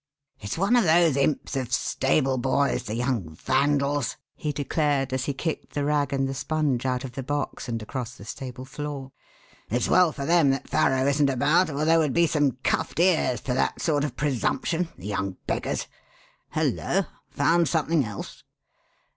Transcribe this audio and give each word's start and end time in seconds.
"It's 0.39 0.57
one 0.57 0.75
of 0.75 0.83
those 0.83 1.15
imps 1.15 1.55
of 1.55 1.71
stable 1.71 2.39
boys, 2.39 2.85
the 2.85 2.95
young 2.95 3.35
vandals!" 3.35 4.17
he 4.33 4.51
declared, 4.51 5.13
as 5.13 5.25
he 5.25 5.33
kicked 5.35 5.73
the 5.75 5.85
rag 5.85 6.11
and 6.11 6.27
the 6.27 6.33
sponge 6.33 6.87
out 6.87 7.03
of 7.03 7.11
the 7.11 7.21
box 7.21 7.69
and 7.69 7.79
across 7.83 8.15
the 8.15 8.25
stable 8.25 8.65
floor. 8.65 9.11
"It's 9.69 9.87
well 9.87 10.11
for 10.11 10.25
them 10.25 10.49
that 10.49 10.67
Farrow 10.67 11.05
isn't 11.05 11.29
about 11.29 11.69
or 11.69 11.85
there 11.85 11.99
would 11.99 12.13
be 12.13 12.25
some 12.25 12.53
cuffed 12.63 12.99
ears 12.99 13.41
for 13.41 13.53
that 13.53 13.79
sort 13.79 14.03
of 14.03 14.15
presumption, 14.17 14.89
the 14.97 15.05
young 15.05 15.37
beggars! 15.45 15.85
Hullo! 16.55 17.05
Found 17.35 17.67
something 17.69 18.03
else?" 18.03 18.43